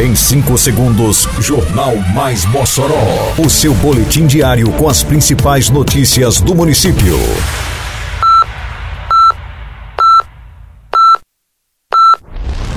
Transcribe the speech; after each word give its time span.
Em 0.00 0.14
5 0.14 0.56
segundos, 0.56 1.28
Jornal 1.40 1.94
Mais 2.14 2.46
Mossoró. 2.46 3.34
O 3.36 3.50
seu 3.50 3.74
boletim 3.74 4.26
diário 4.26 4.72
com 4.72 4.88
as 4.88 5.02
principais 5.02 5.68
notícias 5.68 6.40
do 6.40 6.54
município. 6.54 7.18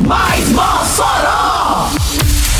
Mais 0.02 0.50
Mossoró! 0.50 1.92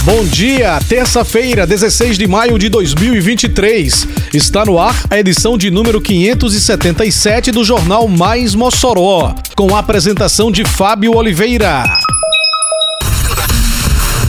Bom 0.06 0.24
dia, 0.28 0.80
terça-feira, 0.88 1.68
16 1.68 2.18
de 2.18 2.26
maio 2.26 2.58
de 2.58 2.70
2023. 2.70 4.08
Está 4.34 4.64
no 4.64 4.80
ar 4.80 4.96
a 5.10 5.20
edição 5.20 5.58
de 5.58 5.70
número 5.70 6.00
577 6.00 7.52
do 7.52 7.66
Jornal 7.66 8.08
Mais 8.08 8.56
Mossoró, 8.56 9.36
com 9.58 9.76
a 9.76 9.80
apresentação 9.80 10.50
de 10.50 10.64
Fábio 10.64 11.18
Oliveira 11.18 11.84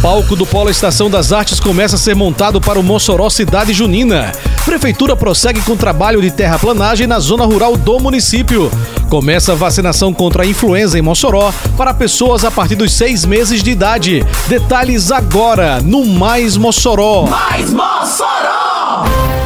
palco 0.05 0.37
do 0.37 0.45
Polo 0.45 0.69
Estação 0.69 1.09
das 1.09 1.33
Artes 1.33 1.59
começa 1.59 1.97
a 1.97 1.99
ser 1.99 2.15
montado 2.15 2.61
para 2.61 2.79
o 2.79 2.83
Mossoró 2.83 3.31
Cidade 3.31 3.73
Junina. 3.73 4.33
Prefeitura 4.63 5.17
prossegue 5.17 5.63
com 5.63 5.75
trabalho 5.79 6.21
de 6.21 6.31
terraplanagem 6.31 7.07
na 7.07 7.19
zona 7.19 7.47
rural 7.47 7.75
do 7.75 7.99
município. 7.99 8.71
Começa 9.09 9.53
a 9.53 9.55
vacinação 9.55 10.13
contra 10.13 10.43
a 10.43 10.47
influenza 10.47 10.99
em 10.99 11.03
Mossoró 11.03 11.51
para 11.75 11.95
pessoas 11.95 12.45
a 12.45 12.51
partir 12.51 12.75
dos 12.75 12.93
seis 12.93 13.25
meses 13.25 13.63
de 13.63 13.71
idade. 13.71 14.23
Detalhes 14.47 15.11
agora 15.11 15.81
no 15.81 16.05
Mais 16.05 16.59
Mossoró. 16.59 17.23
Mais 17.23 17.71
Mossoró! 17.71 19.44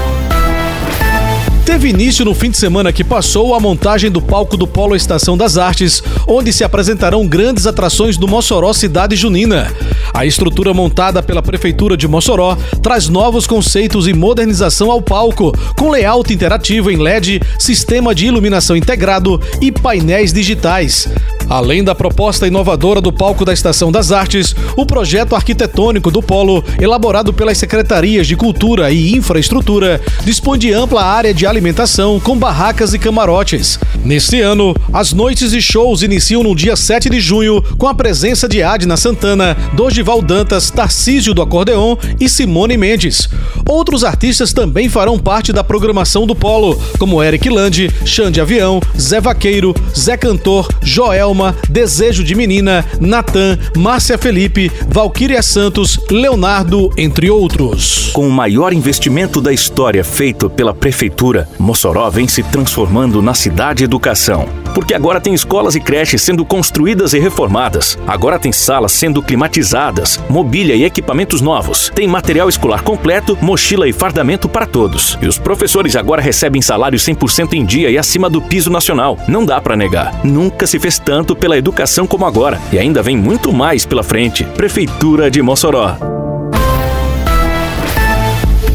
Teve 1.68 1.90
início 1.90 2.24
no 2.24 2.34
fim 2.34 2.50
de 2.50 2.56
semana 2.56 2.90
que 2.94 3.04
passou 3.04 3.54
a 3.54 3.60
montagem 3.60 4.10
do 4.10 4.22
palco 4.22 4.56
do 4.56 4.66
Polo 4.66 4.96
Estação 4.96 5.36
das 5.36 5.58
Artes, 5.58 6.02
onde 6.26 6.50
se 6.50 6.64
apresentarão 6.64 7.28
grandes 7.28 7.66
atrações 7.66 8.16
do 8.16 8.26
Mossoró 8.26 8.72
Cidade 8.72 9.14
Junina. 9.14 9.70
A 10.14 10.24
estrutura 10.24 10.72
montada 10.72 11.22
pela 11.22 11.42
Prefeitura 11.42 11.94
de 11.94 12.08
Mossoró 12.08 12.56
traz 12.82 13.10
novos 13.10 13.46
conceitos 13.46 14.08
e 14.08 14.14
modernização 14.14 14.90
ao 14.90 15.02
palco, 15.02 15.52
com 15.76 15.90
layout 15.90 16.32
interativo 16.32 16.90
em 16.90 16.96
LED, 16.96 17.38
sistema 17.58 18.14
de 18.14 18.24
iluminação 18.24 18.74
integrado 18.74 19.38
e 19.60 19.70
painéis 19.70 20.32
digitais. 20.32 21.06
Além 21.48 21.82
da 21.82 21.94
proposta 21.94 22.46
inovadora 22.46 23.00
do 23.00 23.10
palco 23.10 23.44
da 23.44 23.54
Estação 23.54 23.90
das 23.90 24.12
Artes, 24.12 24.54
o 24.76 24.84
projeto 24.84 25.34
arquitetônico 25.34 26.10
do 26.10 26.22
Polo, 26.22 26.62
elaborado 26.78 27.32
pelas 27.32 27.56
Secretarias 27.56 28.26
de 28.26 28.36
Cultura 28.36 28.90
e 28.90 29.16
Infraestrutura, 29.16 30.00
dispõe 30.24 30.58
de 30.58 30.72
ampla 30.72 31.02
área 31.02 31.32
de 31.32 31.46
alimentação 31.46 32.20
com 32.20 32.36
barracas 32.36 32.92
e 32.92 32.98
camarotes. 32.98 33.78
Neste 34.04 34.40
ano, 34.40 34.76
as 34.92 35.12
noites 35.14 35.54
e 35.54 35.62
shows 35.62 36.02
iniciam 36.02 36.42
no 36.42 36.54
dia 36.54 36.76
7 36.76 37.08
de 37.08 37.18
junho 37.18 37.62
com 37.78 37.86
a 37.86 37.94
presença 37.94 38.46
de 38.46 38.62
Adna 38.62 38.96
Santana, 38.96 39.56
Dorival 39.74 40.20
Dantas, 40.20 40.70
Tarcísio 40.70 41.32
do 41.32 41.40
Acordeon 41.40 41.96
e 42.20 42.28
Simone 42.28 42.76
Mendes. 42.76 43.28
Outros 43.66 44.04
artistas 44.04 44.52
também 44.52 44.88
farão 44.88 45.18
parte 45.18 45.52
da 45.52 45.64
programação 45.64 46.26
do 46.26 46.34
Polo, 46.34 46.78
como 46.98 47.22
Eric 47.22 47.48
Lande, 47.48 47.90
Xande 48.04 48.40
Avião, 48.40 48.80
Zé 48.98 49.20
Vaqueiro, 49.20 49.74
Zé 49.96 50.16
Cantor, 50.16 50.68
Joel 50.82 51.37
Desejo 51.68 52.24
de 52.24 52.34
Menina, 52.34 52.84
Natan, 53.00 53.58
Márcia 53.76 54.18
Felipe, 54.18 54.70
Valquíria 54.88 55.42
Santos, 55.42 55.98
Leonardo, 56.10 56.90
entre 56.96 57.30
outros. 57.30 58.10
Com 58.12 58.26
o 58.26 58.32
maior 58.32 58.72
investimento 58.72 59.40
da 59.40 59.52
história 59.52 60.02
feito 60.02 60.50
pela 60.50 60.74
Prefeitura, 60.74 61.48
Mossoró 61.58 62.08
vem 62.10 62.26
se 62.26 62.42
transformando 62.42 63.22
na 63.22 63.34
cidade 63.34 63.84
educação. 63.84 64.48
Porque 64.74 64.94
agora 64.94 65.20
tem 65.20 65.34
escolas 65.34 65.74
e 65.74 65.80
creches 65.80 66.22
sendo 66.22 66.44
construídas 66.44 67.12
e 67.12 67.18
reformadas. 67.18 67.98
Agora 68.06 68.38
tem 68.38 68.52
salas 68.52 68.92
sendo 68.92 69.22
climatizadas, 69.22 70.20
mobília 70.28 70.74
e 70.74 70.84
equipamentos 70.84 71.40
novos. 71.40 71.90
Tem 71.94 72.06
material 72.06 72.48
escolar 72.48 72.82
completo, 72.82 73.36
mochila 73.40 73.88
e 73.88 73.92
fardamento 73.92 74.48
para 74.48 74.66
todos. 74.66 75.18
E 75.20 75.26
os 75.26 75.38
professores 75.38 75.96
agora 75.96 76.22
recebem 76.22 76.62
salário 76.62 76.98
100% 76.98 77.54
em 77.54 77.64
dia 77.64 77.90
e 77.90 77.98
acima 77.98 78.30
do 78.30 78.40
piso 78.40 78.70
nacional. 78.70 79.18
Não 79.26 79.44
dá 79.44 79.60
para 79.60 79.76
negar. 79.76 80.20
Nunca 80.24 80.66
se 80.66 80.78
fez 80.78 80.98
tanto 80.98 81.27
tanto 81.28 81.36
pela 81.36 81.58
educação 81.58 82.06
como 82.06 82.24
agora. 82.24 82.58
E 82.72 82.78
ainda 82.78 83.02
vem 83.02 83.16
muito 83.16 83.52
mais 83.52 83.84
pela 83.84 84.02
frente. 84.02 84.44
Prefeitura 84.44 85.30
de 85.30 85.42
Mossoró. 85.42 86.17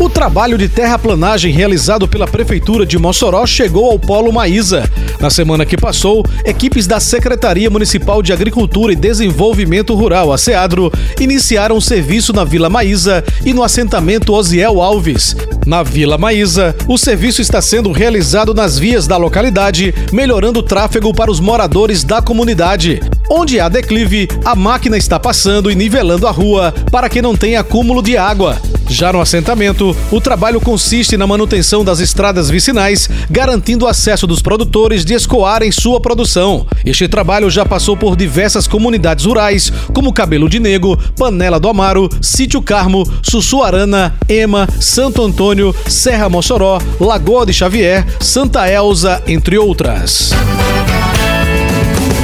O 0.03 0.09
trabalho 0.09 0.57
de 0.57 0.67
terraplanagem 0.67 1.53
realizado 1.53 2.09
pela 2.09 2.27
Prefeitura 2.27 2.85
de 2.85 2.99
Mossoró 2.99 3.45
chegou 3.47 3.89
ao 3.89 3.97
Polo 3.97 4.33
Maísa. 4.33 4.83
Na 5.17 5.29
semana 5.29 5.65
que 5.65 5.77
passou, 5.77 6.25
equipes 6.43 6.85
da 6.85 6.99
Secretaria 6.99 7.69
Municipal 7.69 8.21
de 8.21 8.33
Agricultura 8.33 8.91
e 8.91 8.97
Desenvolvimento 8.97 9.95
Rural, 9.95 10.33
a 10.33 10.37
SEADRO, 10.37 10.91
iniciaram 11.21 11.79
serviço 11.79 12.33
na 12.33 12.43
Vila 12.43 12.69
Maísa 12.69 13.23
e 13.45 13.53
no 13.53 13.63
assentamento 13.63 14.33
Osiel 14.33 14.81
Alves. 14.81 15.37
Na 15.65 15.83
Vila 15.83 16.17
Maísa, 16.17 16.75
o 16.85 16.97
serviço 16.97 17.41
está 17.41 17.61
sendo 17.61 17.89
realizado 17.93 18.53
nas 18.53 18.77
vias 18.77 19.07
da 19.07 19.15
localidade, 19.15 19.95
melhorando 20.11 20.59
o 20.59 20.63
tráfego 20.63 21.13
para 21.13 21.31
os 21.31 21.39
moradores 21.39 22.03
da 22.03 22.21
comunidade. 22.21 22.99
Onde 23.29 23.57
há 23.57 23.69
declive, 23.69 24.27
a 24.43 24.53
máquina 24.53 24.97
está 24.97 25.17
passando 25.17 25.71
e 25.71 25.75
nivelando 25.75 26.27
a 26.27 26.31
rua 26.31 26.73
para 26.91 27.07
que 27.07 27.21
não 27.21 27.37
tenha 27.37 27.61
acúmulo 27.61 28.03
de 28.03 28.17
água. 28.17 28.61
Já 28.93 29.11
no 29.11 29.19
assentamento, 29.19 29.97
o 30.11 30.21
trabalho 30.21 30.61
consiste 30.61 31.17
na 31.17 31.25
manutenção 31.25 31.83
das 31.83 31.99
estradas 31.99 32.47
vicinais, 32.47 33.09
garantindo 33.27 33.85
o 33.85 33.87
acesso 33.87 34.27
dos 34.27 34.39
produtores 34.39 35.03
de 35.03 35.15
escoarem 35.15 35.71
sua 35.71 35.99
produção. 35.99 36.67
Este 36.85 37.07
trabalho 37.07 37.49
já 37.49 37.65
passou 37.65 37.97
por 37.97 38.15
diversas 38.15 38.67
comunidades 38.67 39.25
rurais, 39.25 39.73
como 39.95 40.13
Cabelo 40.13 40.47
de 40.47 40.59
Nego, 40.59 40.95
Panela 41.17 41.59
do 41.59 41.67
Amaro, 41.67 42.07
Sítio 42.21 42.61
Carmo, 42.61 43.03
Sussuarana, 43.23 44.13
Ema, 44.29 44.69
Santo 44.79 45.23
Antônio, 45.23 45.75
Serra 45.87 46.29
Mossoró, 46.29 46.77
Lagoa 46.99 47.47
de 47.47 47.53
Xavier, 47.53 48.05
Santa 48.19 48.69
Elza, 48.69 49.23
entre 49.25 49.57
outras. 49.57 50.33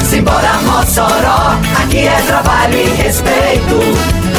Simbora 0.08 0.54
Mossoró, 0.62 1.58
aqui 1.82 1.98
é 1.98 2.22
trabalho 2.28 2.78
e 2.78 2.90
respeito. 3.02 4.19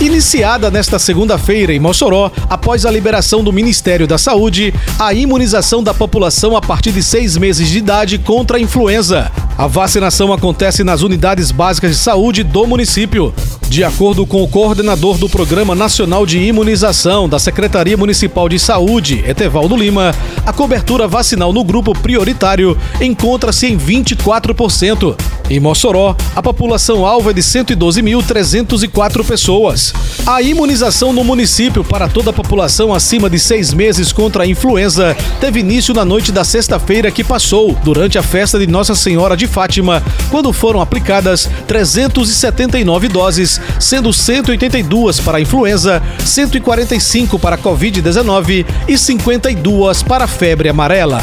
Iniciada 0.00 0.70
nesta 0.70 0.96
segunda-feira 0.96 1.72
em 1.72 1.80
Mossoró, 1.80 2.30
após 2.48 2.86
a 2.86 2.90
liberação 2.90 3.42
do 3.42 3.52
Ministério 3.52 4.06
da 4.06 4.16
Saúde, 4.16 4.72
a 4.96 5.12
imunização 5.12 5.82
da 5.82 5.92
população 5.92 6.56
a 6.56 6.60
partir 6.60 6.92
de 6.92 7.02
seis 7.02 7.36
meses 7.36 7.68
de 7.68 7.78
idade 7.78 8.16
contra 8.16 8.58
a 8.58 8.60
influenza. 8.60 9.28
A 9.58 9.66
vacinação 9.66 10.32
acontece 10.32 10.84
nas 10.84 11.02
unidades 11.02 11.50
básicas 11.50 11.90
de 11.90 11.96
saúde 11.96 12.44
do 12.44 12.64
município. 12.64 13.34
De 13.68 13.82
acordo 13.82 14.24
com 14.24 14.40
o 14.40 14.46
coordenador 14.46 15.18
do 15.18 15.28
Programa 15.28 15.74
Nacional 15.74 16.24
de 16.24 16.38
Imunização 16.38 17.28
da 17.28 17.40
Secretaria 17.40 17.96
Municipal 17.96 18.48
de 18.48 18.56
Saúde, 18.56 19.24
Etevaldo 19.26 19.76
Lima, 19.76 20.14
a 20.46 20.52
cobertura 20.52 21.08
vacinal 21.08 21.52
no 21.52 21.64
grupo 21.64 21.92
prioritário 21.92 22.78
encontra-se 23.00 23.66
em 23.66 23.76
24%. 23.76 25.16
Em 25.50 25.58
Mossoró, 25.58 26.14
a 26.36 26.42
população 26.42 27.06
alvo 27.06 27.30
é 27.30 27.32
de 27.32 27.40
112.304 27.40 29.24
pessoas. 29.24 29.94
A 30.26 30.42
imunização 30.42 31.10
no 31.10 31.24
município 31.24 31.82
para 31.82 32.06
toda 32.06 32.28
a 32.28 32.34
população 32.34 32.92
acima 32.92 33.30
de 33.30 33.38
seis 33.38 33.72
meses 33.72 34.12
contra 34.12 34.42
a 34.42 34.46
influenza 34.46 35.16
teve 35.40 35.60
início 35.60 35.94
na 35.94 36.04
noite 36.04 36.30
da 36.30 36.44
sexta-feira 36.44 37.10
que 37.10 37.24
passou, 37.24 37.74
durante 37.82 38.18
a 38.18 38.22
festa 38.22 38.58
de 38.58 38.66
Nossa 38.66 38.94
Senhora 38.94 39.34
de 39.36 39.46
Fátima, 39.46 40.02
quando 40.30 40.52
foram 40.52 40.82
aplicadas 40.82 41.48
379 41.66 43.08
doses, 43.08 43.58
sendo 43.80 44.12
182 44.12 45.20
para 45.20 45.38
a 45.38 45.40
influenza, 45.40 46.02
145 46.26 47.38
para 47.38 47.56
a 47.56 47.58
Covid-19 47.58 48.66
e 48.86 48.98
52 48.98 50.02
para 50.02 50.24
a 50.24 50.28
febre 50.28 50.68
amarela. 50.68 51.22